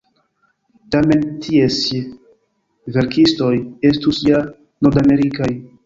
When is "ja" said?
4.33-4.45